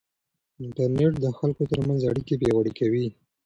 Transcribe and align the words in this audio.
انټرنيټ 0.63 1.13
د 1.19 1.25
خلکو 1.37 1.61
ترمنځ 1.71 1.99
اړیکې 2.09 2.35
پیاوړې 2.41 2.71
کوي. 2.79 3.07